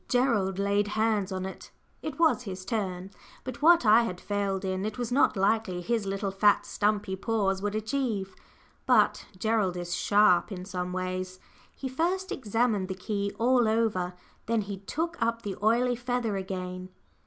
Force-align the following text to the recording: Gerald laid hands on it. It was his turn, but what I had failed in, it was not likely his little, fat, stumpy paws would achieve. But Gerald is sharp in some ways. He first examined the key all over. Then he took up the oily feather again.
Gerald 0.09 0.57
laid 0.57 0.87
hands 0.97 1.31
on 1.31 1.45
it. 1.45 1.69
It 2.01 2.17
was 2.17 2.41
his 2.41 2.65
turn, 2.65 3.11
but 3.43 3.61
what 3.61 3.85
I 3.85 4.01
had 4.01 4.19
failed 4.19 4.65
in, 4.65 4.83
it 4.83 4.97
was 4.97 5.11
not 5.11 5.37
likely 5.37 5.79
his 5.79 6.07
little, 6.07 6.31
fat, 6.31 6.65
stumpy 6.65 7.15
paws 7.15 7.61
would 7.61 7.75
achieve. 7.75 8.33
But 8.87 9.27
Gerald 9.37 9.77
is 9.77 9.93
sharp 9.93 10.51
in 10.51 10.65
some 10.65 10.91
ways. 10.91 11.39
He 11.75 11.87
first 11.87 12.31
examined 12.31 12.87
the 12.87 12.95
key 12.95 13.31
all 13.37 13.67
over. 13.67 14.15
Then 14.47 14.61
he 14.61 14.77
took 14.79 15.21
up 15.21 15.43
the 15.43 15.55
oily 15.61 15.95
feather 15.95 16.35
again. 16.35 16.89